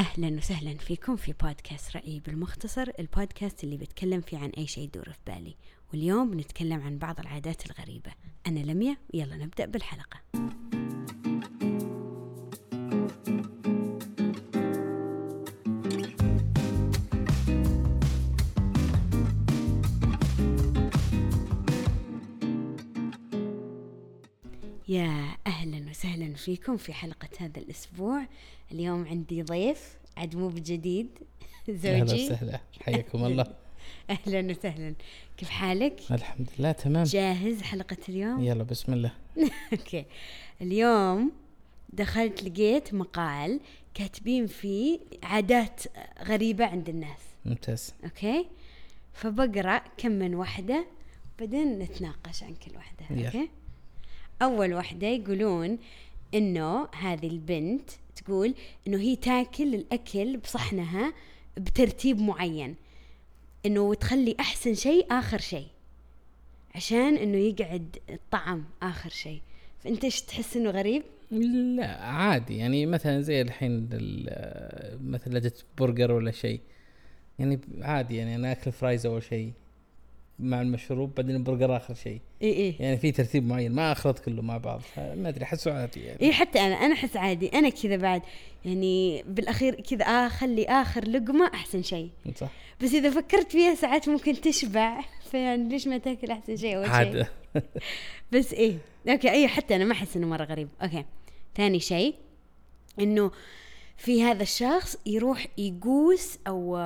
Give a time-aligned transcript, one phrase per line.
[0.00, 5.04] أهلا وسهلا فيكم في بودكاست رأيي بالمختصر البودكاست اللي بتكلم فيه عن أي شيء يدور
[5.04, 5.56] في بالي.
[5.92, 8.10] واليوم بنتكلم عن بعض العادات الغريبة.
[8.46, 10.20] أنا لميا ويلا نبدأ بالحلقة.
[26.40, 28.26] فيكم في حلقة هذا الأسبوع.
[28.72, 31.08] اليوم عندي ضيف عدموب جديد.
[31.68, 32.24] أهلا زوجي.
[32.26, 32.60] وسهلا.
[32.80, 33.46] حياكم الله.
[34.10, 34.94] أهلا وسهلا.
[35.36, 37.04] كيف حالك؟ الحمد لله تمام.
[37.04, 39.12] جاهز حلقة اليوم؟ يلا بسم الله.
[39.72, 40.04] okay.
[40.60, 41.32] اليوم
[41.92, 43.60] دخلت لقيت مقال
[43.94, 45.82] كاتبين فيه عادات
[46.24, 47.20] غريبة عند الناس.
[47.44, 47.94] ممتاز.
[48.04, 48.46] okay؟
[49.12, 50.86] فبقرأ كم من واحدة
[51.38, 53.04] بعدين نتناقش عن كل واحدة.
[53.10, 53.26] يلا.
[53.26, 53.50] okay؟
[54.42, 55.78] أول واحدة يقولون
[56.34, 58.54] إنه هذه البنت تقول
[58.86, 61.12] إنه هي تاكل الأكل بصحنها
[61.56, 62.76] بترتيب معين.
[63.66, 65.66] إنه تخلي أحسن شيء آخر شيء.
[66.74, 69.40] عشان إنه يقعد الطعم آخر شيء.
[69.78, 72.56] فأنت إيش تحس إنه غريب؟ لا عادي.
[72.56, 76.60] يعني مثلا زي الحين ال- مثلا لجت برجر ولا شيء.
[77.38, 79.52] يعني عادي يعني أنا أكل فرايز أول شيء.
[80.42, 82.20] مع المشروب بعدين البرجر آخر شيء.
[82.42, 86.00] اي اي يعني في ترتيب معين ما أخلط كله مع بعض ما أدري أحسه عادي
[86.00, 86.20] يعني.
[86.22, 87.48] اي حتى أنا أنا أحس عادي.
[87.48, 88.22] أنا كذا بعد
[88.64, 92.10] يعني بالأخير كذا أخلي آخر لقمة أحسن شيء.
[92.36, 92.50] صح.
[92.82, 97.26] بس إذا فكرت فيها ساعات ممكن تشبع فيعني ليش ما تأكل أحسن شيء أول شيء؟
[98.32, 98.78] بس إيه.
[99.08, 100.68] okay اي حتى أنا ما أحس إنه مرة غريب.
[100.82, 101.04] okay.
[101.56, 102.14] ثاني شيء
[103.00, 103.30] إنه
[103.96, 106.76] في هذا الشخص يروح يقوس أو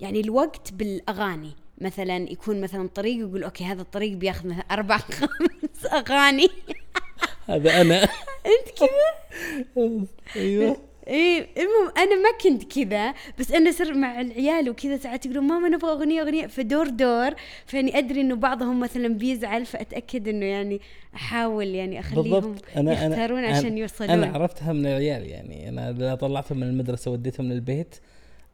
[0.00, 1.52] يعني الوقت بالأغاني.
[1.80, 6.48] مثلا يكون مثلا طريق يقول أوكي هذا الطريق بياخذ مثلا أربع خمس أغاني.
[7.48, 8.02] هذا أنا.
[8.52, 10.76] أنت كذا؟ أيوه.
[11.06, 15.68] إيه المهم أنا ما كنت كذا بس أنا صر مع العيال وكذا ساعات يقولون ماما
[15.68, 16.46] نبغى أغنية أغنية.
[16.46, 17.30] فدور دور.
[17.66, 20.80] فاني أدري إنه بعضهم مثلا بيزعل فأتأكد إنه يعني
[21.14, 24.10] أحاول يعني أخليهم أنا يختارون أنا- عشان يوصلون.
[24.10, 25.68] أنا عرفتها من العيال يعني.
[25.68, 27.96] أنا إذا طلعتهم من المدرسة وديتهم للبيت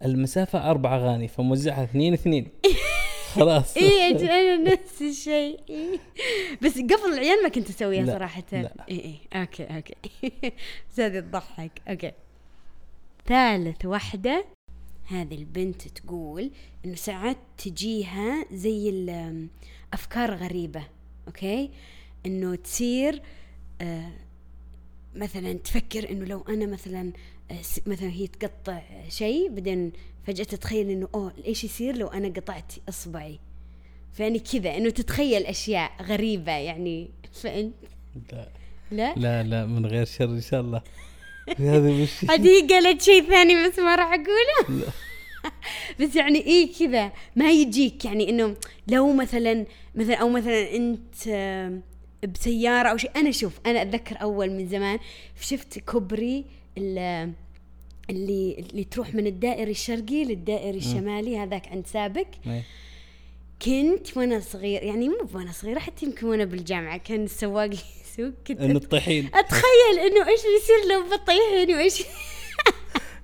[0.05, 2.47] المسافة أربع أغاني فموزعها اثنين اثنين.
[3.35, 3.77] خلاص.
[3.77, 5.61] إيه أجل أنا نفس الشيء.
[5.71, 5.99] إيه.
[6.63, 8.43] بس قبل العيال ما كنت أسويها لا، صراحة.
[8.53, 8.85] لا.
[8.91, 9.95] اي اي okay okay.
[10.91, 12.13] بس هذه تضحك okay.
[13.27, 14.45] ثالث واحدة
[15.07, 16.51] هذه البنت تقول
[16.85, 19.49] إنه ساعات تجيها زي ال-
[19.93, 20.83] أفكار غريبة.
[21.27, 21.71] okay؟
[22.27, 23.23] إنه تصير
[23.81, 24.13] آه
[25.15, 27.13] مثلا تفكر إنه لو أنا مثلا
[27.51, 29.93] آه، مثلا هي تقطع شيء بعدين
[30.27, 33.39] فجأة تتخيل إنه أوه إيش يصير لو أنا قطعت إصبعي؟
[34.13, 37.11] فيعني كذا إنه تتخيل أشياء غريبة يعني.
[37.43, 37.75] فانت
[38.33, 38.49] لا.
[38.91, 40.83] لا؟ لا لا من غير شر إن شاء الله.
[41.59, 44.87] هذا مش هذه قالت شيء ثاني بس ما راح أقوله.
[46.01, 48.57] بس يعني إيه كذا ما يجيك يعني إنه
[48.89, 51.83] لو مثلا مثلا أو مثلا أنت آم،
[52.35, 53.11] بسيارة أو شيء.
[53.17, 54.99] أنا شوف أنا أتذكر أول من زمان
[55.41, 56.45] شفت كوبري
[56.79, 57.33] ال-
[58.11, 62.29] اللي اللي تروح من الدائري الشرقي للدائري الشمالي هذاك عند سابك.
[62.47, 62.63] إيه.
[63.63, 68.61] كنت وأنا صغير يعني مو وأنا صغيرة حتى يمكن وأنا بالجامعة كان السواق يسوق كنت
[68.61, 69.31] إنه الطحين.
[69.35, 72.03] أتخيل إنه إيش بيصير لو بطيحني وايش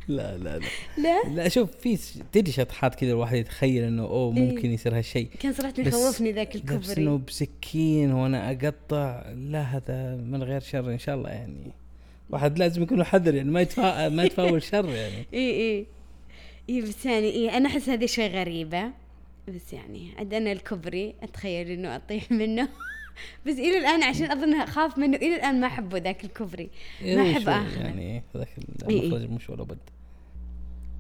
[0.09, 0.67] لا لا لا.
[0.99, 1.99] لا؟ لا شوف في
[2.33, 5.29] تدري شطحات كذا الواحد يتخيل إنه أوه ممكن يصير هالشيء.
[5.41, 10.61] كان صراحة يخوفني ذاك لا، بس الكوبري إنه بسكين وأنا أقطع لا هذا من غير
[10.61, 11.73] شر إن شاء الله يعني.
[12.31, 14.09] واحد لازم يكون حذر يعني ما يتفا...
[14.09, 15.27] ما يتفاول شر يعني.
[15.35, 15.87] إي إي.
[16.71, 18.93] إي بس يعني إي أنا أحس هذه شوي غريبة.
[19.49, 22.69] بس يعني عاد أنا الكوبري أتخيل إنه أطيح منه.
[23.47, 26.71] بس إلى الآن عشان أظن أخاف منه إلى الآن ما أحبه ذاك الكوبري
[27.03, 28.49] ما إيه، أحب اخذه يعني ذاك
[28.91, 29.01] إيه.
[29.03, 29.79] المخرج مش ولا بد.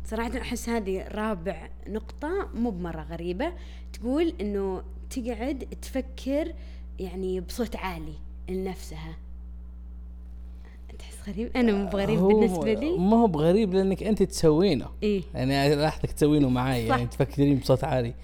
[0.04, 3.52] صراحة أحس هذه رابع نقطة مو بمرة غريبة.
[3.92, 6.54] تقول إنه تقعد تفكر
[6.98, 8.14] يعني بصوت عالي
[8.48, 9.16] لنفسها.
[10.98, 12.98] تحس غريب؟ أنا مو بغريب هو بالنسبة لي.
[12.98, 14.86] ما هو بغريب لأنك أنت تسوينه.
[15.02, 15.22] إيه.
[15.34, 16.96] يعني لاحظك تسوينه معاي صح.
[16.96, 18.14] يعني تفكرين بصوت عالي.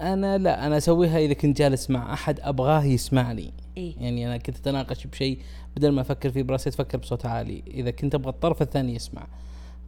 [0.00, 3.94] أنا لا أنا أسويها إذا كنت جالس مع أحد أبغاه يسمعني إيه.
[4.00, 5.38] يعني أنا كنت أتناقش بشيء
[5.76, 7.62] بدل ما أفكر فيه براسي أفكر بصوت عالي.
[7.66, 9.26] إذا كنت أبغى الطرف الثاني يسمع.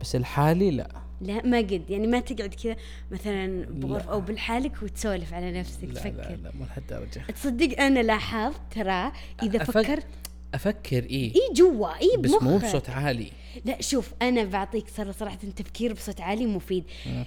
[0.00, 0.88] بس الحالي لا.
[1.20, 1.82] لا ما قد.
[1.88, 2.76] يعني ما تقعد كذا
[3.10, 6.30] مثلا بغرفة أو بالحالك وتسولف على نفسك لا تفكر.
[6.30, 7.22] لا لا مو لهالدرجة.
[7.34, 9.12] تصدق أنا لاحظت ترى
[9.42, 10.06] إذا فكرت
[10.54, 11.34] أفكر إيه.
[11.34, 13.30] إي جوا إي بس مو بصوت عالي.
[13.64, 16.84] لا شوف أنا بعطيك صراحة صراحة تفكير بصوت عالي مفيد.
[17.06, 17.24] مم.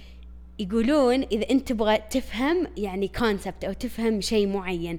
[0.58, 4.98] يقولون إذا أنت تبغى تفهم يعني concept أو تفهم شيء معين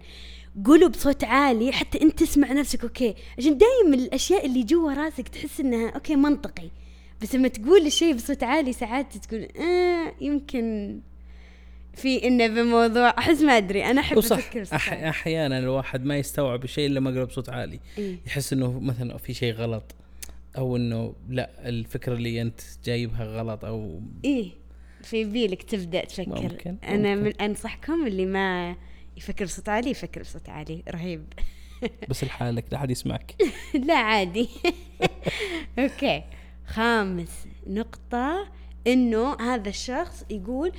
[0.65, 3.15] قولوا بصوت عالي حتى أنت تسمع نفسك okay.
[3.37, 6.69] عشان دايما الأشياء اللي جوا راسك تحس إنها okay منطقي.
[7.21, 10.99] بس لما تقول الشيء بصوت عالي ساعات تقول آه يمكن
[11.95, 14.93] في إنه بموضوع أحس ما أدري أنا أحب وصح أفكر بصوت أح.
[14.93, 18.17] أحيانا الواحد ما يستوعب الشيء إلا ما قرأ بصوت عالي إيه.
[18.27, 19.95] يحس إنه مثلا في شيء غلط
[20.57, 24.51] أو إنه لا الفكرة اللي أنت جايبها غلط أو إيه
[25.03, 27.23] في يبيلك تبدأ تفكر ممكن، أنا ممكن.
[27.23, 28.75] من أنصحكم اللي ما
[29.17, 31.23] يفكر بصوت عالي يفكر بصوت عالي رهيب
[32.09, 33.35] بس لحالك لا احد يسمعك
[33.87, 34.49] لا عادي
[35.79, 36.23] أوكي
[36.67, 38.47] خامس نقطة
[38.87, 40.71] إنه هذا الشخص يقول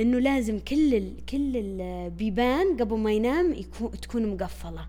[0.00, 1.24] إنه لازم كل ال...
[1.28, 4.88] كل البيبان قبل ما ينام يكون تكون مقفلة.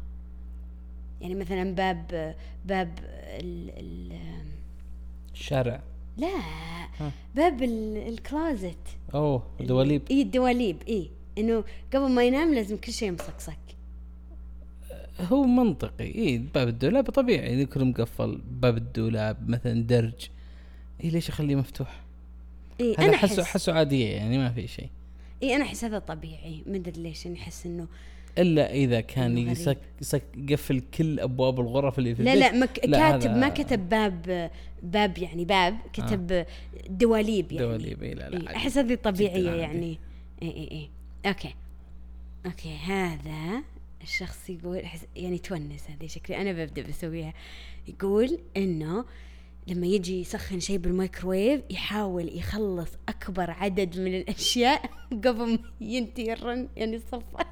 [1.21, 2.35] يعني مثلا باب
[2.65, 2.99] باب
[3.39, 3.69] ال...
[3.69, 4.11] ال...
[5.33, 5.81] الشارع.
[6.17, 6.37] لا
[6.99, 7.11] ها.
[7.35, 7.97] باب ال...
[7.97, 8.77] الكلازت.
[9.13, 13.57] أوه دواليب اي الدواليب اي إنه قبل ما ينام لازم كل شيء مصقصق
[15.19, 16.15] هو منطقي.
[16.15, 17.61] اي باب الدولاب طبيعي.
[17.61, 20.27] يكون مقفل باب الدولاب مثلا درج.
[21.03, 22.02] اي ليش أخليه مفتوح؟
[22.81, 24.89] اي هذا أنا احسه احس احسه عادية يعني ما في شيء.
[25.43, 26.63] اي أنا أحس هذا طبيعي.
[26.67, 27.87] ما أدري ليش اني أحس إنه
[28.37, 32.97] إلا إذا كان يسك يسك يقفل كل أبواب الغرف اللي في لا لا مك لا،
[32.97, 34.49] كاتب ما كتب باب
[34.83, 36.45] باب يعني باب كتب
[36.89, 37.67] دواليب يعني.
[37.67, 38.55] دواليب اي لا لا إيه،.
[38.55, 39.51] أحس هذه طبيعية.
[39.51, 39.99] يعني.
[40.41, 40.89] اي اي اي
[41.29, 41.55] okay.
[42.45, 43.63] Okay هذا
[44.03, 44.81] الشخص يقول
[45.15, 46.41] يعني تونس هذه شكلي.
[46.41, 47.33] أنا ببدأ بسويها.
[47.87, 49.05] يقول إنه
[49.67, 54.89] لما يجي يسخن شيء بالميكروويف يحاول يخلص أكبر عدد من الأشياء
[55.25, 57.45] قبل ما ينتهي الرن يعني الصفه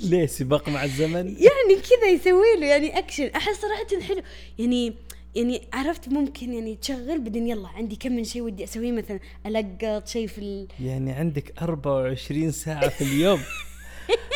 [0.10, 3.26] ليه سباق مع الزمن؟ يعني كذا يسوي له يعني أكشن.
[3.26, 4.22] أحس صراحة حلو.
[4.58, 4.94] يعني
[5.34, 10.08] يعني عرفت ممكن يعني تشغل بعدين يلا عندي كم من شيء ودي أسويه مثلا ألقط
[10.08, 10.68] شيء في ال...
[10.80, 13.40] يعني عندك 24 ساعة في اليوم.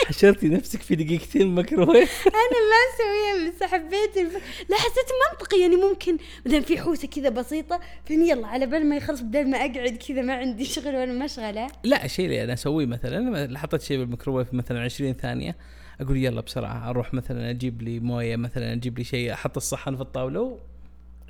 [0.06, 2.24] حشرتي نفسك في دقيقتين ميكروويف.
[2.28, 4.32] أنا ما أسويها بس حبيت الف...
[4.68, 5.60] لا حسيت منطقي.
[5.60, 6.16] يعني ممكن
[6.46, 10.22] مثلا في حوسة كذا بسيطة فين يلا على بال ما يخلص بدل ما أقعد كذا
[10.22, 13.16] ما عندي شغل وأنا مشغله لا الشيء اللي أنا أسويه مثلا.
[13.16, 15.56] لما حطيت شيء بالميكروويف مثلا 20 ثانية
[16.00, 20.02] أقول يلا بسرعة أروح مثلا أجيب لي موية مثلا أجيب لي شيء أحط الصحن في
[20.02, 20.58] الطاولة و-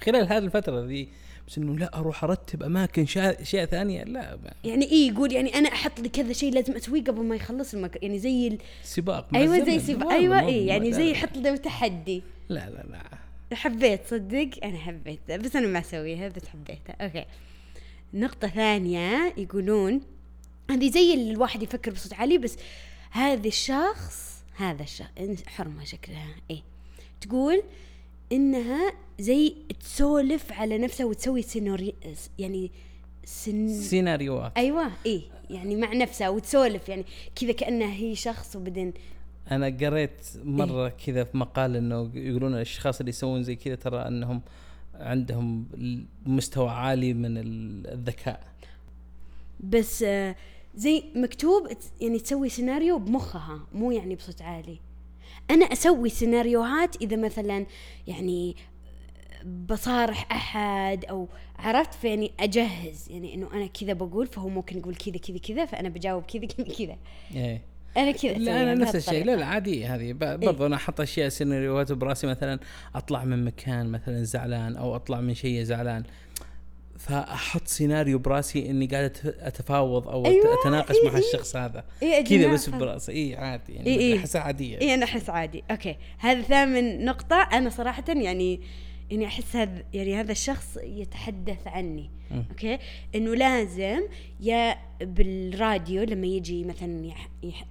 [0.04, 1.08] خلال هذه الفترة ذي
[1.48, 4.36] بس إنه لا أروح أرتب أماكن اشياء ثانية لا.
[4.36, 7.74] ما- يعني إيه يقول يعني أنا أحط لي كذا شيء لازم أسويه قبل ما يخلص
[7.74, 7.98] المك...
[8.02, 8.58] يعني زي ال...
[8.82, 9.78] سباق مع أيوه.
[9.78, 9.94] زي.
[9.94, 11.10] والله أيوه إيه ما- يعني زي.
[11.10, 12.22] يحط له تحدي.
[12.48, 13.02] لا لا لا.
[13.56, 16.96] حبيت صدق؟ أنا حبيت بس أنا ما أسويها بس حبيتها.
[17.00, 17.24] أوكي.
[18.14, 20.00] نقطة ثانية يقولون
[20.70, 22.56] هذه زي اللي الواحد يفكر بصوت عالي بس
[23.10, 25.08] هذا الشخص هذا الشخص
[25.46, 26.34] حرمة شكلها.
[26.50, 26.62] إيه.
[27.20, 27.62] تقول
[28.32, 31.92] إنها زي تسولف على نفسها وتسوي سيناريو
[32.38, 32.70] يعني
[33.24, 33.68] سن...
[33.68, 34.52] سيناريوهات.
[34.56, 37.04] أيوه إيه يعني مع نفسها وتسولف يعني
[37.36, 38.92] كذا كأنها هي شخص وبعدين
[39.50, 40.94] أنا قريت مرة إيه.
[41.06, 44.42] كذا في مقال إنه يقولون الأشخاص اللي يسوون زي كذا ترى إنهم
[44.94, 45.66] عندهم
[46.26, 48.44] مستوى عالي من ال- الذكاء.
[49.60, 50.36] بس آه،
[50.74, 51.68] زي مكتوب
[52.00, 54.78] يعني تسوي سيناريو بمخها مو يعني بصوت عالي.
[55.50, 57.66] أنا أسوي سيناريوهات إذا مثلا
[58.06, 58.56] يعني
[59.44, 63.10] بصارح أحد أو عرفت؟ يعني أجهز.
[63.10, 66.66] يعني إنه أنا كذا بقول فهو ممكن يقول كذا كذا كذا فأنا بجاوب كذا كذا
[66.78, 66.96] كذا.
[67.34, 67.60] إيه.
[67.96, 69.24] أنا كذا لا أسويها أنا نفس الشيء.
[69.24, 69.36] لا.
[69.36, 70.02] لا عادي هذه.
[70.02, 70.12] إيه.
[70.12, 72.60] برضو أنا أحط أشياء سيناريوهات براسي مثلا
[72.94, 76.02] أطلع من مكان مثلا زعلان أو أطلع من شيء زعلان.
[76.98, 81.18] فأحط سيناريو براسي إني قاعد أتفاوض أو أيوة، أتناقش إيه، مع إيه.
[81.18, 82.52] الشخص هذا إيه، كذا.
[82.52, 84.18] بس براسي اي عادي يعني إيه، إيه.
[84.18, 88.60] احسها عادية اي أنا أحس عادي okay هذا ثامن نقطة أنا صراحة يعني
[89.10, 92.44] يعني أحس هذا يعني هذا الشخص يتحدث عني مم.
[92.50, 92.78] okay
[93.14, 94.00] إنه لازم
[94.40, 97.12] يا بالراديو لما يجي مثلا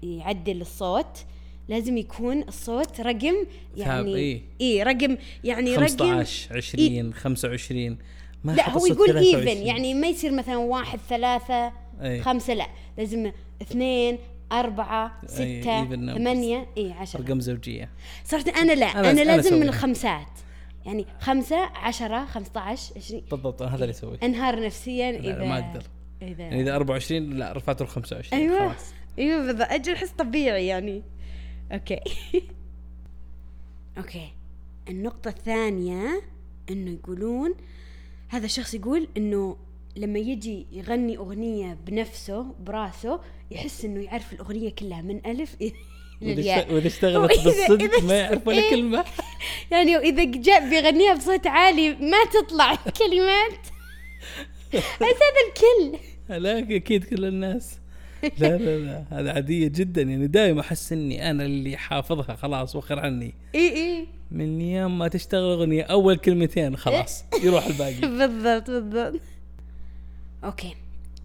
[0.03, 1.25] يعدل الصوت
[1.69, 3.35] لازم يكون الصوت رقم
[3.77, 4.41] يعني إيه.
[4.61, 7.97] إيه رقم يعني رقم 15 20 25
[8.43, 9.47] ما لا هو يقول 23.
[9.47, 11.71] even يعني ما يصير مثلا واحد ثلاثة
[12.01, 12.21] أي.
[12.21, 12.67] خمسة لا.
[12.97, 13.31] لازم
[13.61, 14.17] اثنين
[14.51, 15.85] أربعة أي، ستة.
[15.85, 17.21] ثمانية اي عشرة.
[17.21, 17.89] ارقام زوجية.
[18.25, 19.69] صراحة أنا لا أنا- أنا, أنا لازم من أسويها.
[19.69, 20.27] الخمسات
[20.85, 23.23] يعني خمسة عشرة خمسة عشر عشرين.
[23.31, 24.17] بالضبط أنا هذا اللي أسويه.
[24.23, 25.83] أنهار نفسيا إذا ما أقدر.
[26.21, 28.59] إذا يعني إذا 24 لا رفعته ل 25 أيوة.
[28.69, 28.85] خلاص.
[29.19, 29.67] أيوة بالضبط.
[29.71, 31.01] أجل أحس طبيعي يعني.
[31.71, 31.99] okay.
[33.97, 34.27] Okay.
[34.89, 36.21] النقطة الثانية
[36.69, 37.53] إنه يقولون
[38.33, 39.57] هذا الشخص يقول إنه
[39.95, 43.19] لما يجي يغني أغنية بنفسه براسه
[43.51, 45.45] يحس إنه يعرف الأغنية كلها من إلى
[46.21, 48.69] وإذا اشتغلت بالصدق ما يعرف ولا إيه.
[48.69, 49.05] كلمة.
[49.71, 53.67] يعني وإذا جاء بيغنيها بصوت عالي ما تطلع كلمات.
[54.73, 55.99] بس هذا الكل.
[56.29, 57.79] لا أكيد كل الناس.
[58.23, 60.01] لا لا لا هذا عادية جدا.
[60.01, 63.33] يعني دائما أحس إني أنا اللي حافظها خلاص وخر عني.
[63.55, 68.01] اي اي من أيام ما تشتغل أغنية أول كلمتين خلاص يروح الباقي.
[68.01, 69.21] بالضبط بالضبط.
[70.43, 70.75] أوكي.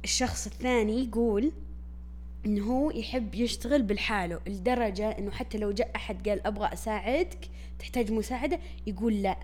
[0.05, 1.53] الشخص الثاني يقول
[2.47, 7.49] إنه هو يحب يشتغل بالحالة لدرجة إنه حتى لو جاء أحد قال أبغى أساعدك
[7.79, 9.37] تحتاج مساعدة يقول لا.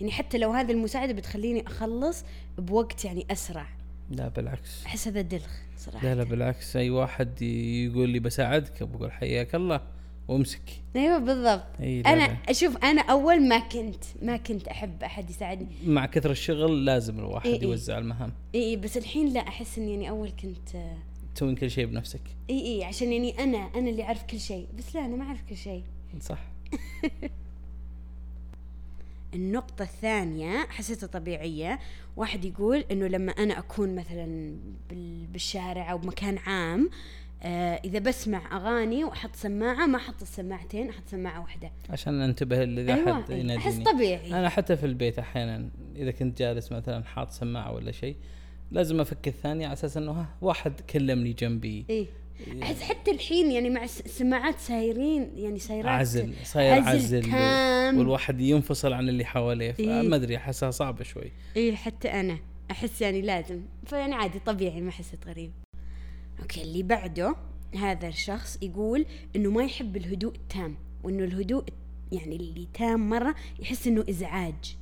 [0.00, 2.24] يعني حتى لو هذه المساعدة بتخليني أخلص
[2.58, 3.66] بوقت يعني أسرع.
[4.10, 4.84] لا بالعكس.
[4.86, 6.06] أحس هذا دلخ صراحة.
[6.06, 6.76] لا لا بالعكس.
[6.76, 9.95] أي واحد يقول لي بساعدك بقول حياك الله.
[10.28, 10.62] وامسك
[10.96, 11.64] أيوه بالضبط.
[11.80, 12.36] لا أنا لا.
[12.48, 15.66] أشوف أنا أول ما كنت ما كنت أحب أحد يساعدني.
[15.86, 17.62] مع كثر الشغل لازم الواحد إي إي.
[17.62, 18.32] يوزع المهام.
[18.54, 20.96] إي إي بس الحين لا أحس إني يعني أول كنت آه،
[21.34, 22.20] تسوين كل شيء بنفسك.
[22.50, 24.66] إي إي عشان يعني أنا أنا اللي أعرف كل شيء.
[24.78, 25.82] بس لا أنا ما أعرف كل شيء.
[26.20, 26.38] صح.
[29.34, 31.78] النقطة الثانية حسيتها طبيعية.
[32.16, 34.56] واحد يقول إنه لما أنا أكون مثلا
[34.90, 36.90] بال- بالشارع أو بمكان عام آه
[37.84, 43.20] إذا بسمع أغاني وأحط سماعة ما أحط السماعتين أحط سماعة واحدة عشان انتبه إذا أيوة.
[43.20, 47.92] احس يناديني طبيعي أنا حتى في البيت أحيانا إذا كنت جالس مثلا حاط سماعة ولا
[47.92, 48.16] شيء
[48.70, 52.06] لازم أفك الثانية على أساس إنه ها واحد كلمني جنبي إيه
[52.62, 57.98] أحس حتى الحين يعني مع الس- السماعات سايرين يعني سايرات عزل صاير عزل عزل, تام.
[57.98, 60.02] والواحد ينفصل عن اللي حواليه إيه.
[60.02, 62.38] فما أدري أحسها صعبة شوي إيه حتى أنا
[62.70, 65.50] أحس يعني لازم فيعني عادي طبيعي ما حسيت غريب
[66.42, 67.36] أوكي اللي بعده
[67.74, 71.64] هذا الشخص يقول إنه ما يحب الهدوء التام وإنه الهدوء
[72.12, 74.76] يعني اللي تام مرة يحس إنه إزعاج.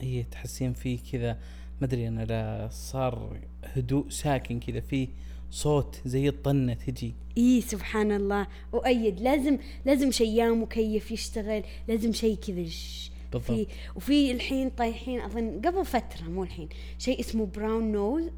[0.00, 1.32] هي تحسين فيه كذا
[1.80, 5.08] ما أدري أنا لا صار هدوء ساكن كذا فيه
[5.50, 7.14] صوت زي الطنة تجي.
[7.36, 8.46] إيه سبحان الله.
[8.72, 12.66] وأيد لازم لازم شيام مكيف يشتغل لازم شيء كذا
[13.32, 13.50] بالضبط.
[13.50, 18.30] في وفي الحين طايحين أظن قبل فترة مو الحين شيء اسمه brown noise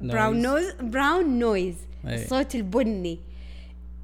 [0.00, 0.74] brown noise.
[0.80, 1.76] Brown noise.
[2.04, 3.18] الصوت البني.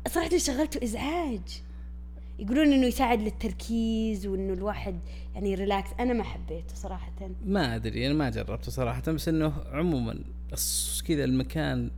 [0.08, 1.62] صراحة شغلته إزعاج.
[2.38, 4.98] يقولون إنه يساعد للتركيز وإنه الواحد
[5.34, 7.12] يعني relax أنا ما حبيته صراحة.
[7.46, 10.18] ما أدري أنا ما جربته صراحة بس إنه عموما
[11.08, 11.90] كذا المكان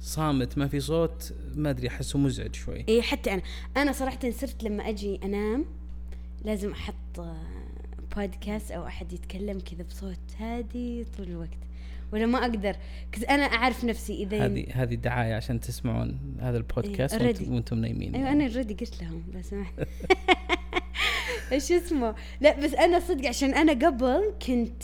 [0.00, 2.84] صامت ما في صوت ما أدري أحسه مزعج شوي.
[2.88, 3.42] اي حتى أنا.
[3.76, 5.64] أنا صراحة صرت لما أجي أنام
[6.44, 7.46] لازم أحط آه،
[8.16, 11.65] بودكاست أو أحد يتكلم كذا بصوت هادي طول الوقت.
[12.12, 12.76] ولا ما أقدر.
[13.12, 18.14] كز أنا أعرف نفسي إذا هذه هذه دعايه عشان تسمعون هذا البودكاست إيه، وأنتم, نايمين
[18.14, 18.44] أيوه يعني.
[18.44, 19.72] أنا اوريدي قلت لهم لو سمحت
[21.52, 24.82] إيش اسمه؟ لا بس أنا صدق عشان أنا قبل كنت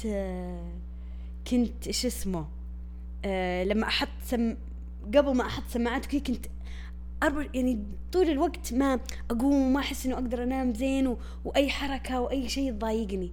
[1.50, 2.46] كنت إيش اسمه؟
[3.24, 4.56] آه، لما أحط سم
[5.14, 6.46] قبل ما أحط سماعات وكذا كنت
[7.22, 9.00] أربع يعني طول الوقت ما
[9.30, 11.18] أقوم وما أحس إنه أقدر أنام زين و...
[11.44, 13.32] وأي حركة وأي شيء تضايقني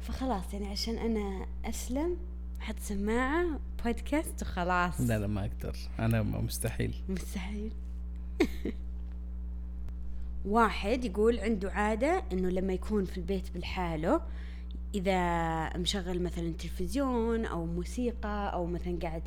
[0.00, 2.16] فخلاص يعني عشان أنا أسلم.
[2.62, 5.76] أحط سماعه؟ بودكاست؟ وخلاص لا لا ما أقدر.
[5.98, 6.94] أنا ما- مستحيل.
[7.08, 7.72] مستحيل.
[10.44, 14.20] واحد يقول عنده عادة إنه لما يكون في البيت بالحالة
[14.94, 19.22] إذا مشغل مثلا تلفزيون أو موسيقى أو مثلا قاعد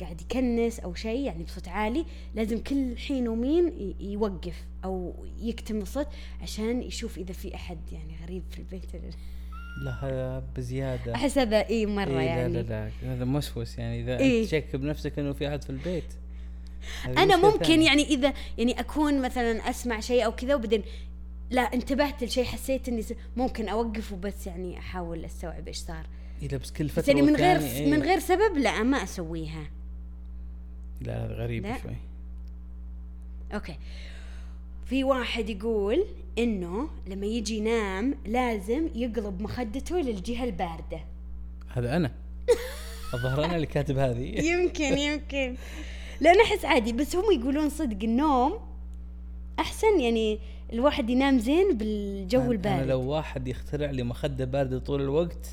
[0.00, 2.04] قاعد يكنس أو شيء يعني بصوت عالي
[2.34, 6.06] لازم كل حين ومين يوقف أو يكتم الصوت
[6.42, 8.84] عشان يشوف إذا في أحد يعني غريب في البيت.
[9.82, 14.18] هذا بزيادة أحس هذا إي مرة إيه يعني لا لا لا هذا موسوس يعني إذا
[14.18, 14.44] إيه.
[14.44, 16.04] تشك بنفسك إنه في أحد في البيت
[17.06, 17.86] أنا ممكن ثانية.
[17.86, 20.82] يعني إذا يعني أكون مثلا أسمع شيء أو كذا وبعدين
[21.50, 23.04] لا انتبهت لشيء حسيت إني
[23.36, 26.06] ممكن أوقف وبس يعني أحاول أستوعب إيش صار
[26.42, 27.90] لا بس كل فترة بس يعني من غير إيه.
[27.90, 29.66] من غير سبب لا ما أسويها
[31.00, 31.78] لا هذا غريب لا.
[31.82, 31.96] شوي
[33.54, 33.76] أوكي
[34.86, 36.04] في واحد يقول
[36.38, 41.00] إنه لما يجي ينام لازم يقلب مخدته للجهة الباردة.
[41.68, 42.10] هذا أنا.
[43.14, 44.40] الظاهر أنا اللي كاتب هذه.
[44.52, 45.54] يمكن يمكن.
[46.20, 48.58] لأن أحس عادي بس هم يقولون صدق النوم
[49.58, 50.38] أحسن يعني
[50.72, 52.78] الواحد ينام زين بالجو أنا- البارد.
[52.80, 55.50] أنا لو واحد يخترع لي مخدة باردة طول الوقت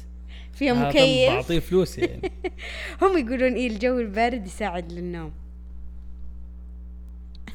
[0.53, 2.31] فيها مكيف بعطيه فلوس يعني.
[3.01, 5.31] هم يقولون إيه الجو البارد يساعد للنوم.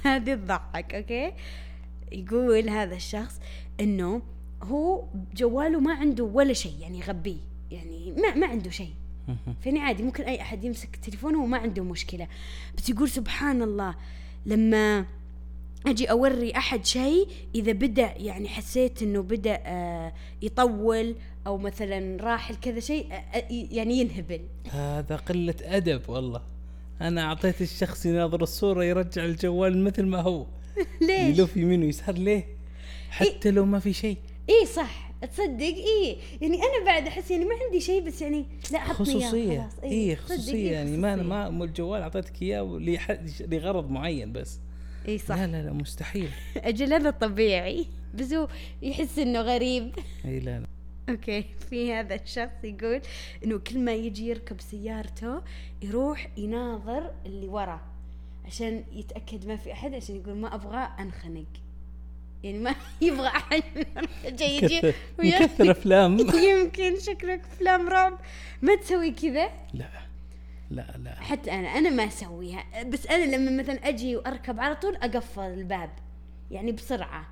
[0.05, 1.33] هذه تضحك أوكي؟
[2.13, 3.41] يقول هذا الشخص
[3.81, 4.23] إنه
[4.63, 5.05] هو
[5.37, 7.37] جواله ما عنده ولا شيء يعني يغبيه
[7.71, 8.93] يعني ما ما عنده شيء.
[9.61, 12.29] فيعني عادي ممكن أي أحد يمسك تليفونه وما عنده مشكلة.
[12.79, 13.95] بس يقول سبحان الله
[14.47, 15.05] لما
[15.87, 21.15] أجي أوري أحد شيء إذا بدأ يعني حسيت إنه بدأ آه يطول
[21.47, 24.41] أو مثلا راح كذا شيء آه، يعني ينهبل.
[24.71, 26.43] هذا قلة أدب والله.
[27.01, 30.47] أنا أعطيت الشخص يناظر الصورة يرجع الجوال مثل ما هو.
[31.09, 32.47] ليش؟ يلف يمين ويسار ليه؟
[33.11, 34.17] حتى لو ما في شيء.
[34.49, 38.79] اي صح تصدق اي يعني أنا بعد أحس يعني ما عندي شيء بس يعني لا
[38.79, 39.69] إياه خصوصية.
[39.85, 40.73] اي تصدق خصوصية.
[40.73, 41.51] يعني ما أنا.
[41.51, 42.79] ما الجوال أعطيتك إياه
[43.41, 44.61] لغرض معين بس.
[45.09, 45.37] اي صح.
[45.37, 46.29] لا لا لا مستحيل.
[46.57, 48.49] أجل هذا طبيعي بس هو
[48.83, 49.93] يحس إنه غريب.
[50.25, 50.67] إي لا لا.
[51.09, 53.01] okay في هذا الشخص يقول
[53.45, 55.43] إنه كل ما يجي يركب سيارته
[55.83, 57.81] يروح يناظر اللي ورا
[58.47, 61.45] عشان يتأكد ما في أحد عشان يقول ما أبغى أنخنق.
[62.45, 63.63] يعني ما يبغى أحد.
[64.39, 66.19] جاي يجي كثر ويا- كثر أفلام.
[66.51, 68.19] يمكن شكلك أفلام رعب.
[68.63, 69.49] ما تسوي كذا.
[69.75, 69.89] لا.
[70.71, 71.15] لا لا.
[71.15, 72.65] حتى أنا أنا ما أسويها.
[72.93, 75.91] بس أنا لما مثلا أجي وأركب على طول أقفل الباب.
[76.51, 77.27] يعني بسرعة.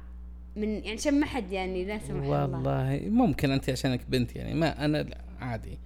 [0.56, 2.42] من يعني عشان ما حد يعني لا سمح الله.
[2.47, 3.00] والله.
[3.09, 4.54] ممكن أنت عشانك بنت يعني.
[4.54, 5.78] ما أنا لا عادي.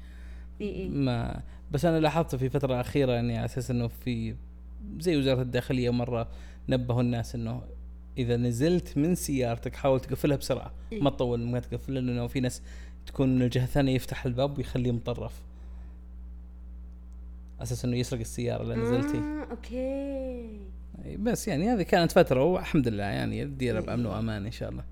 [0.61, 0.89] إي إي.
[0.89, 1.41] ما.
[1.71, 4.35] بس أنا لاحظت في فترة الاخيره اني على أساس إنه في
[4.99, 6.29] زي وزارة الداخلية مرة
[6.69, 7.63] نبهوا الناس إنه
[8.19, 10.73] إذا نزلت من سيارتك حاول تقفلها بسرعة.
[10.93, 11.03] إيه.
[11.03, 12.63] ما تطول ما تقفلها لأنه في ناس
[13.07, 15.43] تكون من الجهة الثانية يفتح الباب ويخليه مطرف.
[17.61, 19.19] أساس إنه يسرق السيارة اللي نزلتي.
[19.19, 20.61] آه okay.
[21.19, 23.87] بس يعني هذه كانت فترة والحمد لله يعني الديره إيه.
[23.87, 24.85] بأمن وأمان إن شاء الله.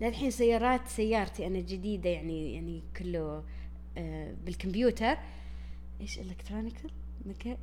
[0.00, 3.42] لا الحين سيارات سيارتي أنا جديدة يعني يعني كله
[3.98, 5.16] آه بالكمبيوتر.
[6.00, 6.90] إيش electronical
[7.26, 7.56] مكا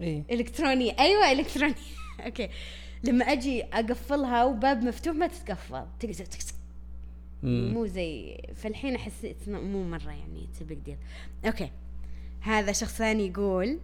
[0.00, 0.22] إيه.
[0.30, 0.96] إلكترونية.
[0.98, 1.74] أيوه إلكترونية.
[2.26, 2.48] okay.
[3.04, 5.84] لما أجي أقفلها وباب مفتوح ما تتقفل.
[6.00, 6.54] تقدر تكسك
[7.42, 7.70] مم.
[7.74, 10.96] مو زي فالحين أحس it's not- مو مرة يعني it's big deal
[11.46, 11.70] okay.
[12.40, 13.78] هذا شخص ثاني يقول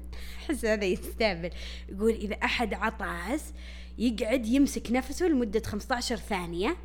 [0.45, 1.51] أحس هذا يستهبل.
[1.89, 3.53] يقول إذا أحد عطس
[3.99, 6.77] يقعد يمسك نفسه لمدة 15 ثانية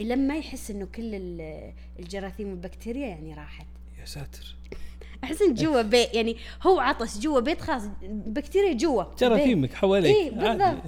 [0.00, 3.66] لما يحس إنه كل ال- الجراثيم والبكتيريا يعني راحت.
[4.00, 4.56] يا ساتر.
[5.24, 10.30] أحس إن جوا بيت يعني هو عطس جوا بيت خلاص بكتيريا جوا جراثيمك حواليك اي.
[10.30, 10.82] بالضبط.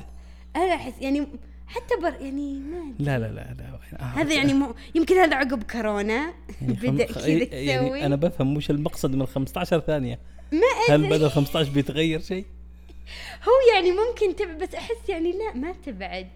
[0.56, 1.26] أنا أحس يعني
[1.66, 3.04] حتى بر يعني ما أدري.
[3.04, 6.34] لا لا لا لا آه، هذا يعني مو يمكن هذا عقب كورونا.
[6.62, 10.18] يعني بدأ كذا يعني أنا بفهم وش المقصد من 15 ثانية.
[10.52, 12.44] ما هل بدل 15 بيتغير شيء؟
[13.48, 16.28] هو يعني ممكن تبعد بس أحس يعني لا ما تبعد.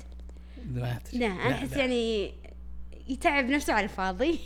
[0.74, 1.18] ما أدري.
[1.18, 2.32] لا أنا أحس يعني
[3.08, 4.38] يتعب نفسه على الفاضي.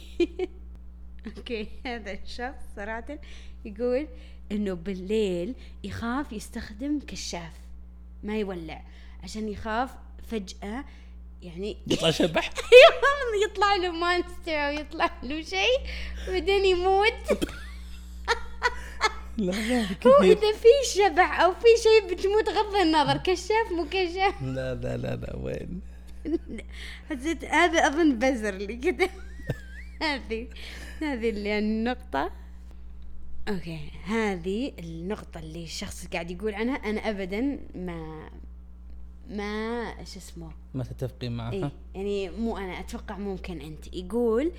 [1.26, 3.18] okay هذا الشخص صراحة
[3.64, 4.08] يقول
[4.52, 7.52] إنه بالليل يخاف يستخدم كشاف
[8.22, 8.82] ما يولع
[9.22, 9.90] عشان يخاف
[10.28, 10.84] فجأة
[11.42, 12.50] يعني يطلع شبح
[13.44, 15.78] يطلع له monster أو يطلع له شيء
[16.28, 17.12] وبعدين يموت.
[19.36, 24.42] لا لا هو إذا في شبح أو في شيء بتموت غض النظر كشاف مو كشاف.
[24.42, 25.80] لا لا لا لا وين؟
[27.10, 29.08] حسيت هذا أظن بزر لي كذا
[30.02, 30.48] هذه.
[31.02, 32.30] هذه اللي يعني النقطة.
[33.48, 36.74] okay هذه النقطة اللي الشخص قاعد يقول عنها.
[36.74, 38.30] أنا ابدا ما
[39.28, 41.52] ما شو اسمه؟ ما تتفقين معها.
[41.52, 43.94] إيه يعني مو أنا أتوقع ممكن أنت.
[43.94, 44.52] يقول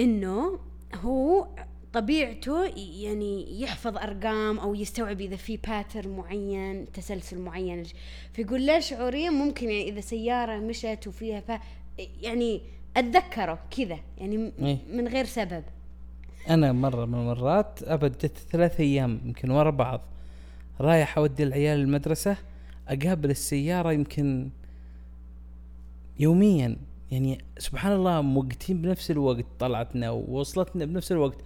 [0.00, 0.58] إنه
[0.94, 1.48] هو
[1.92, 2.64] طبيعته
[3.02, 7.84] يعني يحفظ أرقام أو يستوعب إذا في pattern معين تسلسل معين.
[8.32, 11.60] فيقول لا شعوريا ممكن يعني إذا سيارة مشت وفيها ف
[11.98, 12.62] يعني
[12.96, 14.78] أتذكره كذا يعني إيه.
[14.92, 15.64] من غير سبب.
[16.50, 20.00] أنا مرة من المرات أبد جت ثلاث أيام يمكن ورا بعض
[20.80, 22.36] رايح أودي العيال المدرسة
[22.88, 24.50] أقابل السيارة يمكن
[26.18, 26.76] يوميا.
[27.10, 31.38] يعني سبحان الله موقتين بنفس الوقت طلعتنا ووصلتنا بنفس الوقت.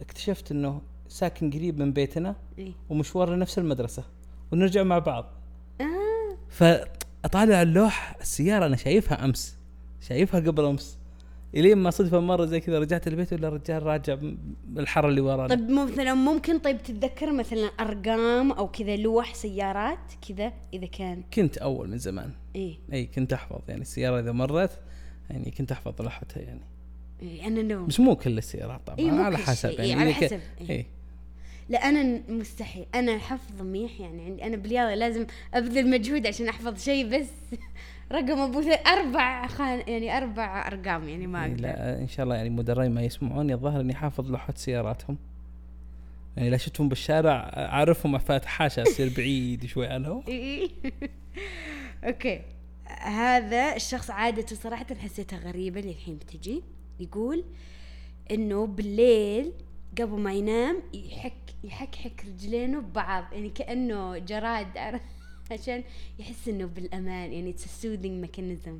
[0.00, 2.72] اكتشفت إنه ساكن قريب من بيتنا إيه.
[2.88, 4.04] ومشوارنا نفس المدرسة
[4.52, 5.26] ونرجع مع بعض.
[5.80, 6.36] آه.
[6.48, 9.59] فاطالع اللوح السيارة أنا شايفها أمس.
[10.00, 10.98] شايفها قبل أمس.
[11.54, 14.18] إلين ما صدفة مرة زي كذا رجعت البيت ولا الرجال راجع
[14.64, 15.48] بالحاره اللي ورانا.
[15.48, 21.58] طيب مثلا ممكن طيب تتذكر مثلا أرقام أو كذا لوح سيارات كذا إذا كان؟ كنت
[21.58, 22.30] أول من زمان.
[22.56, 23.60] إيه إي كنت أحفظ.
[23.68, 24.78] يعني السيارة إذا مرت
[25.30, 26.60] يعني كنت أحفظ لوحتها يعني.
[27.22, 30.40] إيه أنا نو بس مو كل السيارات طبعا إيه، على حسب يعني إيه، على حسب،
[30.60, 30.70] إيه.
[30.70, 30.86] إيه.
[31.68, 32.86] لا أنا مستحيل.
[32.94, 34.44] أنا حفظ منيح يعني عندي.
[34.44, 37.28] أنا بالرياضه لازم أبذل مجهود عشان أحفظ شيء بس.
[38.12, 42.36] رقم أبو أربع خان يعني أربع أرقام يعني ما إيه، أقدر لا إن شاء الله
[42.36, 45.18] يعني مدربين ما يسمعوني الظاهر إني حافظ لوحات سياراتهم
[46.36, 50.22] يعني لا شفتهم بالشارع أعرفهم فاتح حاشا أصير بعيد شوي عنهم.
[52.04, 52.40] أوكي
[53.00, 56.62] هذا الشخص عادته صراحة حسيتها غريبة للحين بتجي
[57.00, 57.44] يقول
[58.30, 59.52] إنه بالليل
[60.00, 61.32] قبل ما ينام يحك
[61.64, 65.00] يحكحك رجلينه ببعض يعني كأنه جراد عرف؟
[65.52, 65.82] عشان
[66.18, 68.78] يحس إنه بالأمان يعني it's soothing mechanism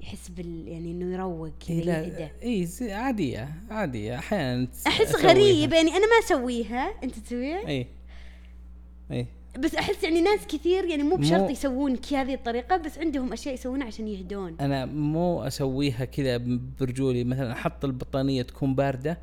[0.00, 4.18] يحس بال يعني إنه يروق كذا إيه لا اي عادية عادية.
[4.18, 5.16] أحيانا أحس.
[5.16, 6.94] غريب يعني أنا ما أسويها.
[7.04, 7.86] أنت تسويها؟ اي
[9.10, 9.26] اي
[9.58, 13.54] بس أحس يعني ناس كثير يعني مو بشرط مو- يسوون هذه الطريقة بس عندهم أشياء
[13.54, 14.56] يسوونها عشان يهدون.
[14.60, 16.36] أنا مو أسويها كذا
[16.80, 17.24] برجولي.
[17.24, 19.18] مثلا أحط البطانية تكون باردة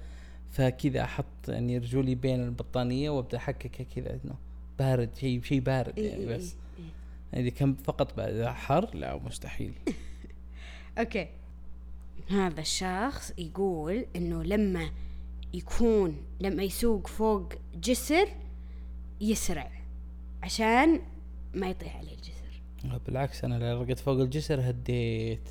[0.52, 4.36] فكذا أحط يعني رجولي بين البطانية وأبدأ أحككها كذا إنه
[4.80, 6.56] بارد شيء شيء بارد إيه يعني إيه بس.
[6.80, 6.84] إيه.
[6.84, 6.92] إيه.
[7.34, 9.74] يعني كم فقط إذا حر؟ لا مستحيل.
[11.00, 11.28] أوكي.
[12.30, 14.90] هذا الشخص يقول إنه لما
[15.54, 18.28] يكون لما يسوق فوق جسر
[19.22, 19.72] يسرع
[20.44, 21.02] عشان
[21.54, 23.00] ما يطيح عليه الجسر.
[23.06, 25.50] بالعكس أنا لو رقدت فوق الجسر هديت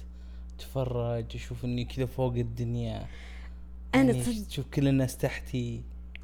[0.54, 3.06] أتفرج أشوف إني كذا فوق الدنيا.
[3.94, 5.82] أنا يعني صدق تشوف كل الناس تحتي.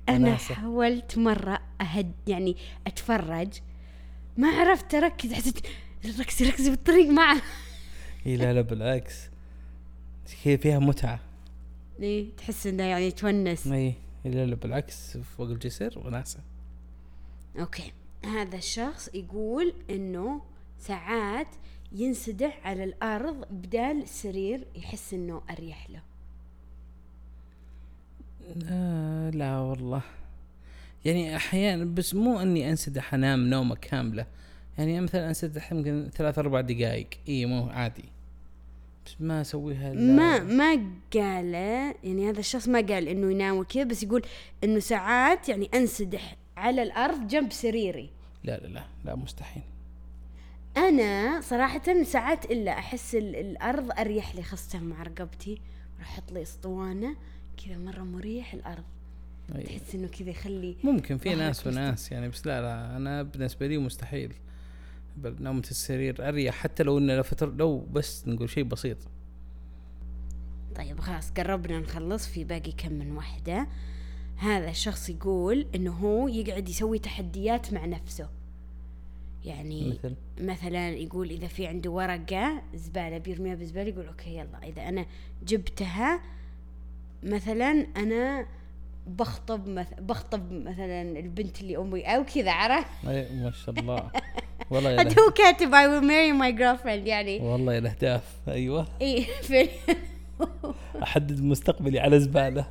[0.08, 0.54] أنا وناسة.
[0.54, 3.48] حاولت مرة اهد يعني أتفرج
[4.36, 5.66] ما عرفت أركز حسيت
[6.20, 7.42] ركزي ركزي بالطريق معه.
[8.26, 9.14] إي لا لا بالعكس.
[10.44, 11.20] كذا فيها متعة.
[11.98, 16.40] ليه تحس إنه يعني تونس إي لا لا بالعكس فوق الجسر وناسة.
[17.58, 17.92] أوكي.
[18.24, 20.42] هذا الشخص يقول إنه
[20.78, 21.48] ساعات
[21.92, 26.02] ينسدح على الأرض بدال السرير يحس إنه أريح له.
[28.70, 30.02] آه لا والله.
[31.04, 34.26] يعني أحيانا بس مو إني أنسدح أنام نومة كاملة.
[34.78, 38.04] يعني مثلا أنسدح يمكن ثلاث أربع دقائق إي مو عادي.
[39.06, 40.72] بس ما أسويها ما ما
[41.14, 41.54] قال
[42.04, 44.22] يعني هذا الشخص ما قال إنه ينام وكذا بس يقول
[44.64, 48.10] إنه ساعات يعني أنسدح على الأرض جنب سريري.
[48.44, 49.62] لا لا لا لا مستحيل.
[50.76, 55.60] أنا صراحة ساعات إلا أحس ال- الأرض أريح لي خاصة مع رقبتي.
[55.98, 57.16] راح أحط لي أسطوانة.
[57.56, 58.84] كذا مرة مريح الأرض.
[59.54, 59.62] أي.
[59.62, 61.66] تحس إنه كذا يخلي ممكن في ناس.
[61.66, 64.32] وناس يعني بس لا لا أنا بالنسبة لي مستحيل.
[65.24, 68.98] نومة السرير أريح حتى لو إنه لفتر لو بس نقول شيء بسيط.
[70.76, 72.26] طيب خلاص قربنا نخلص.
[72.26, 73.68] في باقي كم من واحدة.
[74.36, 78.28] هذا الشخص يقول إنه هو يقعد يسوي تحديات مع نفسه.
[79.44, 84.88] يعني مثل؟ مثلا يقول إذا في عنده ورقة زبالة بيرميها بالزبالة يقول أوكي يلا إذا
[84.88, 85.06] أنا
[85.46, 86.20] جبتها
[87.24, 88.46] مثلا أنا
[89.06, 89.86] بخطب مث...
[89.98, 94.10] بخطب مثلا البنت اللي أمي أو كذا عرفت؟ أي ما شاء الله.
[94.70, 97.06] والله له هو كاتب I will marry my girlfriend.
[97.06, 98.86] يعني والله يا الاهداف أيوه.
[99.48, 99.68] في
[101.02, 102.66] أحدد مستقبلي على زبالة.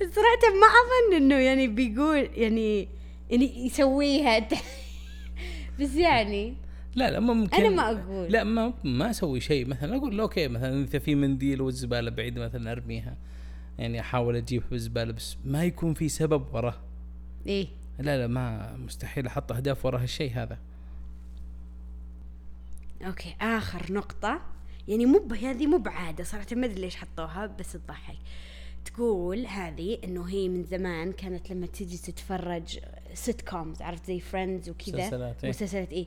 [0.00, 2.88] صراحة ما أظن إنه يعني بيقول يعني
[3.30, 4.48] يعني يسويها.
[5.80, 6.54] بس يعني
[6.94, 7.56] لا لا ممكن.
[7.56, 8.32] أنا ما أقول.
[8.32, 9.66] لا ما ما أسوي شيء.
[9.66, 13.16] مثلا أقول له أوكي مثلا إذا في منديل والزبالة بعيد مثلا أرميها.
[13.82, 16.74] يعني أحاول اجيبها بالزباله بس ما يكون في سبب وراه.
[17.46, 17.68] إيه.
[17.98, 20.58] لا لا ما مستحيل أحط أهداف ورا هالشيء هذا.
[23.06, 24.40] okay آخر نقطة.
[24.88, 28.18] يعني مو هذه مو بعادة صراحة ما أدري ليش حطوها بس تضحك.
[28.84, 32.78] تقول هذه إنه هي من زمان كانت لما تيجي تتفرج
[33.14, 35.50] sitcoms عرفت زي فريندز وكذا؟ مسلسلات، إيه.
[35.50, 36.06] مسلسلات إيه.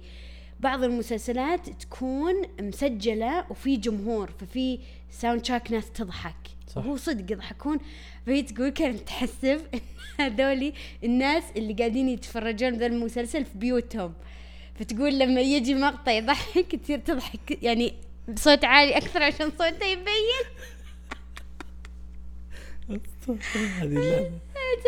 [0.59, 4.79] بعض المسلسلات تكون مسجلة وفي جمهور ففي
[5.09, 6.54] soundtrack ناس تضحك.
[6.75, 6.85] صح.
[6.85, 7.79] وهو صدق يضحكون
[8.25, 9.61] فهي تقول كانت تحسب
[10.19, 14.13] هذولي الناس اللي قاعدين يتفرجون ذا المسلسل في بيوتهم.
[14.79, 17.63] فتقول لما يجي مقطع يضحك تصير تضحك.
[17.63, 17.93] يعني
[18.27, 20.45] بصوت عالي أكثر عشان صوته يبين.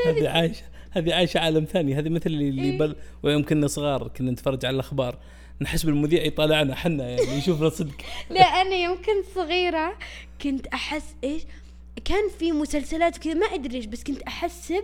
[0.06, 1.95] هذه عايشة هذه عايشة عالم ثاني.
[1.95, 2.78] هذه مثل اللي, اللي إيه.
[2.78, 5.17] بل ويوم كنا صغار كنا نتفرج على الأخبار.
[5.62, 7.97] نحس بالمذيع يطالعنا حنا يعني يشوفنا صدق.
[8.30, 9.97] لا أنا يوم كنت صغيرة
[10.41, 11.41] كنت أحس إيش؟
[12.06, 14.84] كان في مسلسلات كذا ما أدري ليش بس كنت أحسب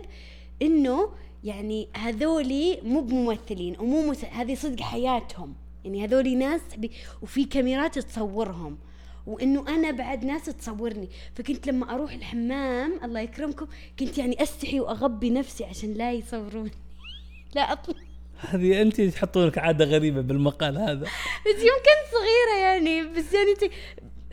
[0.62, 1.10] إنه
[1.44, 4.24] يعني هذولي مو بممثلين أو مو مس...
[4.24, 5.54] هذه صدق حياتهم.
[5.84, 6.90] يعني هذولي ناس بي...
[7.22, 8.78] وفي كاميرات تصورهم
[9.26, 11.08] وإنه أنا بعد ناس تصورني.
[11.34, 13.66] فكنت لما أروح الحمام الله يكرمكم
[13.98, 16.70] كنت يعني أستحي وأغبي نفسي عشان لا يصوروني.
[17.54, 17.96] لا أطلع.
[18.38, 21.04] هذه انت تحطون لك عادة غريبة بالمقال هذا.
[21.46, 23.72] بس يوم كنت صغيرة يعني بس يعني.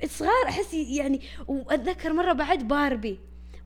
[0.06, 3.20] صغار أحس يعني وأتذكر مرة بعد باربي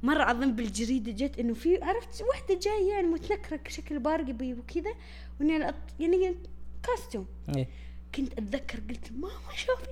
[0.03, 4.91] مرة أظن بالجريدة جت إنه في عرفت واحدة جاية يعني متنكرة شكل باربي وكذا
[5.41, 6.35] الأط- يعني
[6.83, 7.67] كاستوم إيه.
[8.15, 9.91] كنت أتذكر قلت ماما شوفي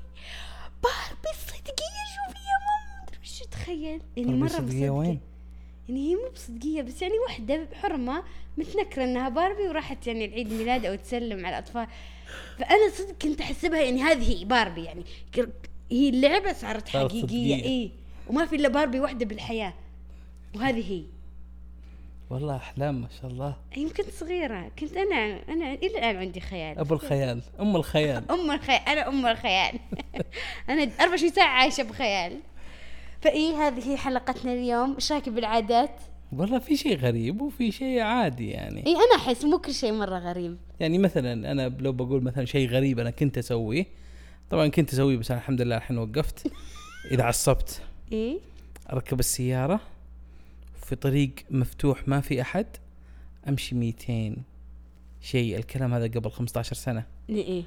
[0.83, 4.89] باربي صدقية شوفي يا ماما مدري وش تخيل يعني مرة صدقية.
[4.89, 5.19] وين؟
[5.89, 8.23] يعني هي مو بصدقية بس يعني وحدة حرمة
[8.57, 11.87] متنكرة إنها باربي وراحت يعني العيد ميلاد أو تسلم على الأطفال
[12.59, 15.03] فأنا صدق كنت أحسبها يعني هذه هي باربي يعني
[15.93, 17.63] هي اللعبة صارت صدقية.
[17.63, 17.91] إي.
[18.27, 19.73] وما في إلا باربي واحدة بالحياة
[20.55, 21.03] وهذه هي.
[22.29, 23.55] والله أحلام ما شاء الله.
[23.77, 26.79] يمكن صغيرة كنت أنا أنا إلى الآن عندي خيال.
[26.79, 28.23] أبو الخيال أم الخيال.
[28.31, 29.79] أم الخيال أنا أم الخيال.
[30.69, 32.39] أنا 24 ساعة عايشة بخيال.
[33.21, 34.95] فإي هذه هي حلقتنا اليوم.
[34.95, 35.91] إيش رأيك بالعادات؟
[36.31, 38.85] والله في شيء غريب وفي شيء عادي يعني.
[38.85, 40.57] إي أنا أحس مو كل شيء مرة غريب.
[40.79, 43.85] يعني مثلا أنا لو بقول مثلا شيء غريب أنا كنت أسويه
[44.49, 46.51] طبعا كنت أسويه بس أنا الحمد لله الحين وقفت.
[47.11, 47.81] إذا عصبت.
[48.11, 48.39] إيه.
[48.93, 49.79] أركب السيارة
[50.85, 52.65] في طريق مفتوح ما في أحد.
[53.47, 54.35] أمشي 200
[55.21, 55.57] شيء.
[55.57, 57.05] الكلام هذا قبل 15 سنة.
[57.29, 57.63] إيه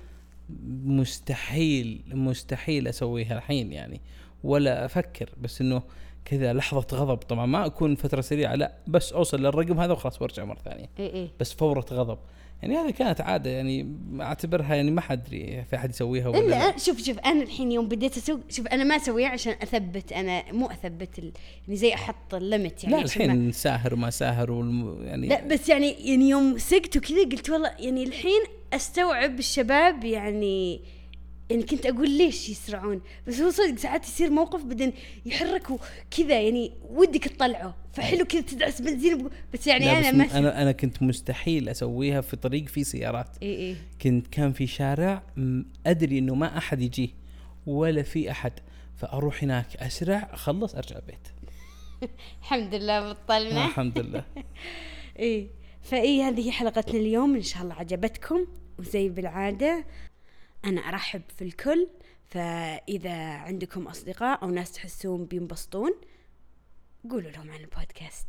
[0.84, 4.00] مستحيل مستحيل أسويها الحين يعني.
[4.44, 5.82] ولا أفكر بس إنه
[6.24, 7.16] كذا لحظة غضب.
[7.16, 8.72] طبعا ما أكون فترة سريعة لا.
[8.86, 10.88] بس أوصل للرقم هذا وخلاص وأرجع مرة ثانية.
[10.98, 12.18] اي اي بس فورة غضب.
[12.62, 16.68] يعني هذه كانت عادة يعني أعتبرها يعني ما حد أدري في أحد يسويها ولا لا.
[16.70, 20.52] الا شوف شوف أنا الحين يوم بديت اسوق شوف أنا ما أسويها عشان أثبت أنا
[20.52, 21.32] مو أثبت ال...
[21.66, 25.02] يعني زي أحط الليمت يعني لا عشان ما- الحين ساهر وما ساهر والم...
[25.04, 28.40] يعني لا بس يعني يعني يوم سقت وكذا قلت والله يعني الحين
[28.72, 30.80] أستوعب الشباب يعني
[31.50, 34.92] يعني كنت أقول ليش يسرعون؟ بس هو صدق ساعات يصير موقف بعدين
[35.26, 35.78] يحركوا
[36.10, 37.74] كذا يعني ودك تطلعه.
[37.92, 42.36] فحلو كذا تدعس بنزين بس يعني أنا بس ما أنا أنا كنت مستحيل أسويها في
[42.36, 43.36] طريق فيه سيارات.
[43.42, 45.22] اي اي كنت كان في شارع
[45.86, 47.08] أدري إنه ما أحد يجيه
[47.66, 48.52] ولا في أحد.
[48.96, 51.28] فأروح هناك أسرع أخلص أرجع البيت.
[52.42, 53.66] الحمد لله بطلنا.
[53.66, 54.24] الحمد لله.
[55.18, 55.46] إيه.
[55.82, 57.34] فاي هذه هي حلقتنا اليوم.
[57.34, 58.46] إن شاء الله عجبتكم.
[58.78, 59.84] وزي بالعادة
[60.66, 61.88] أنا أرحب في الكل
[62.24, 65.92] فإذا عندكم أصدقاء أو ناس تحسون بينبسطون
[67.10, 68.26] قولوا لهم عن البودكاست.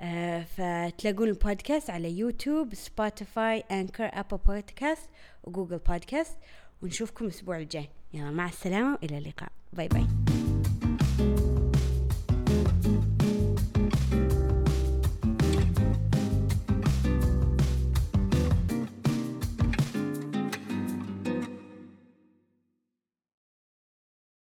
[0.00, 5.10] آه فتلاقون البودكاست على يوتيوب سبوتيفاي أنكر أبل بودكاست
[5.44, 6.38] وجوجل بودكاست.
[6.82, 7.88] ونشوفكم الأسبوع الجاي.
[8.14, 9.52] يلا مع السلامة وإلى اللقاء.
[9.72, 10.06] bye bye.